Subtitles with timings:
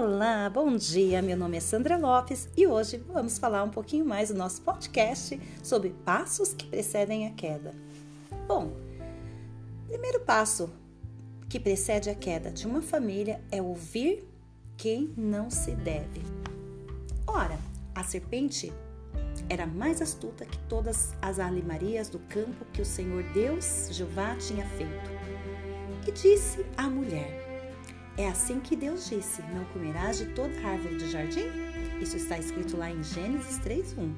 [0.00, 1.20] Olá, bom dia.
[1.20, 5.40] Meu nome é Sandra Lopes e hoje vamos falar um pouquinho mais do nosso podcast
[5.60, 7.74] sobre passos que precedem a queda.
[8.46, 8.76] Bom,
[9.88, 10.70] primeiro passo
[11.48, 14.24] que precede a queda de uma família é ouvir
[14.76, 16.22] quem não se deve.
[17.26, 17.58] Ora,
[17.92, 18.72] a serpente
[19.48, 24.64] era mais astuta que todas as alimarias do campo que o Senhor Deus, Jeová, tinha
[24.64, 25.10] feito.
[26.06, 27.47] E disse à mulher:
[28.18, 31.46] é assim que Deus disse: Não comerás de toda árvore do jardim?
[32.00, 34.12] Isso está escrito lá em Gênesis 3:1.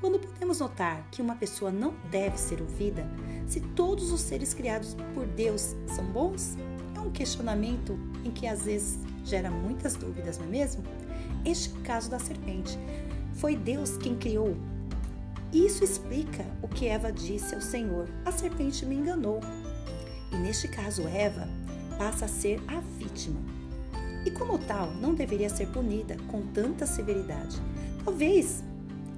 [0.00, 3.06] Quando podemos notar que uma pessoa não deve ser ouvida,
[3.46, 6.56] se todos os seres criados por Deus são bons?
[6.96, 10.82] É um questionamento em que às vezes gera muitas dúvidas, não é mesmo?
[11.44, 12.78] Este é caso da serpente.
[13.34, 14.56] Foi Deus quem criou.
[15.52, 19.40] Isso explica o que Eva disse ao Senhor: A serpente me enganou.
[20.32, 21.46] E neste caso, Eva
[21.98, 23.40] passa a ser a vítima.
[24.24, 27.60] E como tal, não deveria ser punida com tanta severidade.
[28.04, 28.62] Talvez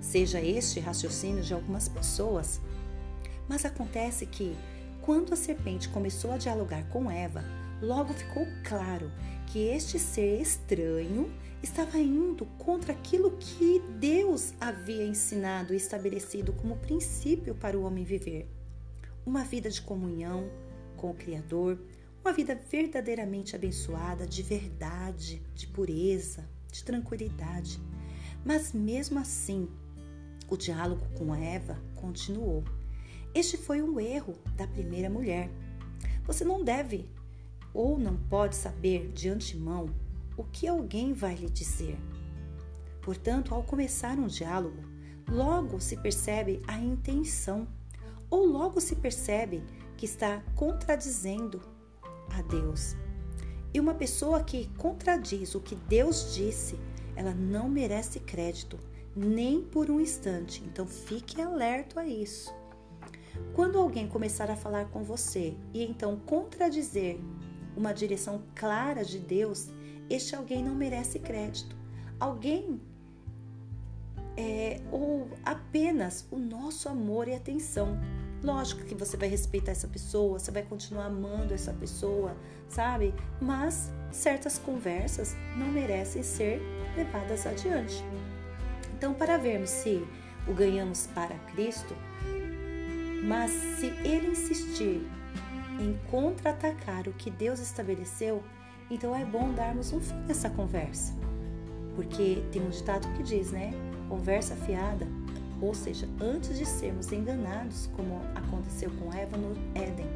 [0.00, 2.60] seja este raciocínio de algumas pessoas.
[3.48, 4.56] Mas acontece que,
[5.02, 7.44] quando a serpente começou a dialogar com Eva,
[7.82, 9.10] logo ficou claro
[9.46, 11.30] que este ser estranho
[11.62, 18.04] estava indo contra aquilo que Deus havia ensinado e estabelecido como princípio para o homem
[18.04, 18.48] viver.
[19.26, 20.48] Uma vida de comunhão
[20.96, 21.78] com o Criador,
[22.22, 27.80] uma vida verdadeiramente abençoada, de verdade, de pureza, de tranquilidade.
[28.44, 29.68] Mas mesmo assim,
[30.48, 32.62] o diálogo com Eva continuou.
[33.34, 35.50] Este foi um erro da primeira mulher.
[36.24, 37.08] Você não deve
[37.72, 39.88] ou não pode saber de antemão
[40.36, 41.98] o que alguém vai lhe dizer.
[43.02, 44.82] Portanto, ao começar um diálogo,
[45.28, 47.66] logo se percebe a intenção,
[48.28, 49.62] ou logo se percebe
[49.96, 51.60] que está contradizendo
[52.30, 52.96] a Deus.
[53.72, 56.78] E uma pessoa que contradiz o que Deus disse,
[57.14, 58.78] ela não merece crédito,
[59.14, 60.62] nem por um instante.
[60.64, 62.52] Então fique alerta a isso.
[63.54, 67.18] Quando alguém começar a falar com você e então contradizer
[67.76, 69.68] uma direção clara de Deus,
[70.08, 71.76] este alguém não merece crédito.
[72.18, 72.80] Alguém
[74.36, 77.98] é, ou apenas o nosso amor e atenção
[78.42, 82.34] Lógico que você vai respeitar essa pessoa, você vai continuar amando essa pessoa,
[82.68, 83.14] sabe?
[83.40, 86.60] Mas certas conversas não merecem ser
[86.96, 88.02] levadas adiante.
[88.94, 90.06] Então, para vermos se
[90.48, 91.94] o ganhamos para Cristo,
[93.24, 95.06] mas se ele insistir
[95.78, 98.42] em contra-atacar o que Deus estabeleceu,
[98.90, 101.14] então é bom darmos um fim nessa conversa.
[101.94, 103.72] Porque tem um ditado que diz, né?
[104.08, 105.06] Conversa fiada
[105.60, 110.06] ou seja, antes de sermos enganados, como aconteceu com Eva no Éden.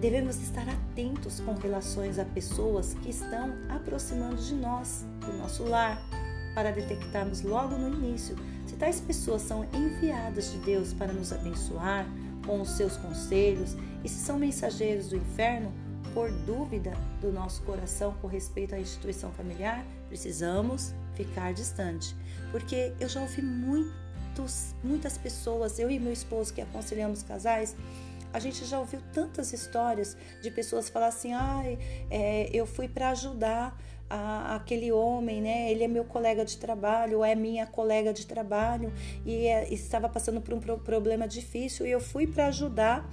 [0.00, 5.98] Devemos estar atentos com relações a pessoas que estão aproximando de nós, do nosso lar,
[6.54, 12.06] para detectarmos logo no início se tais pessoas são enviadas de Deus para nos abençoar
[12.44, 15.72] com os seus conselhos e se são mensageiros do inferno
[16.12, 22.16] por dúvida do nosso coração com respeito à instituição familiar, precisamos ficar distante,
[22.50, 24.05] porque eu já ouvi muito
[24.36, 27.74] muitos, muitas pessoas, eu e meu esposo que aconselhamos casais,
[28.32, 31.78] a gente já ouviu tantas histórias de pessoas falar assim: ai,
[32.10, 33.78] é, eu fui para ajudar
[34.10, 35.70] a, aquele homem, né?
[35.70, 38.92] Ele é meu colega de trabalho, ou é minha colega de trabalho,
[39.24, 43.08] e é, estava passando por um pro problema difícil, e eu fui para ajudar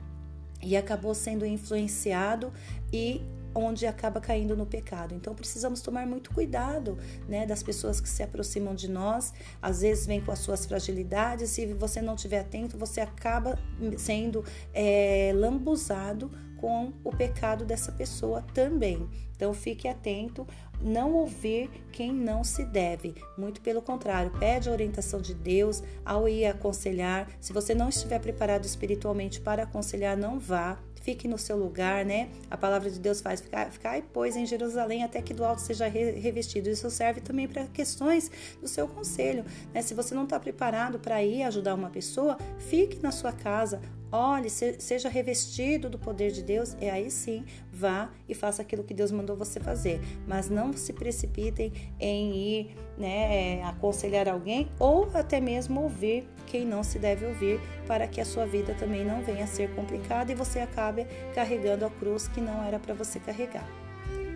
[0.61, 2.51] e acabou sendo influenciado
[2.91, 3.21] e
[3.53, 5.13] onde acaba caindo no pecado.
[5.13, 6.97] Então precisamos tomar muito cuidado,
[7.27, 9.33] né, das pessoas que se aproximam de nós.
[9.61, 11.49] Às vezes vem com as suas fragilidades.
[11.49, 13.57] Se você não estiver atento, você acaba
[13.97, 14.43] sendo
[14.73, 16.31] é, lambuzado
[16.63, 19.09] com o pecado dessa pessoa também.
[19.35, 20.47] Então fique atento,
[20.81, 23.15] não ouvir quem não se deve.
[23.37, 27.27] Muito pelo contrário, pede a orientação de Deus ao ir aconselhar.
[27.41, 32.29] Se você não estiver preparado espiritualmente para aconselhar, não vá fique no seu lugar, né?
[32.49, 35.85] A palavra de Deus faz ficar, ficar pois em Jerusalém até que do alto seja
[35.87, 36.69] revestido.
[36.69, 39.81] Isso serve também para questões do seu conselho, né?
[39.81, 43.81] Se você não está preparado para ir ajudar uma pessoa, fique na sua casa,
[44.13, 48.93] olhe, seja revestido do poder de Deus, e aí sim vá e faça aquilo que
[48.93, 49.99] Deus mandou você fazer.
[50.27, 56.83] Mas não se precipitem em ir né, aconselhar alguém ou até mesmo ouvir quem não
[56.83, 60.35] se deve ouvir, para que a sua vida também não venha a ser complicada e
[60.35, 63.67] você acabe carregando a cruz que não era para você carregar.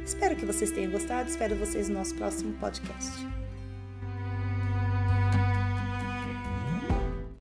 [0.03, 3.46] Espero que vocês tenham gostado, espero vocês no nosso próximo podcast.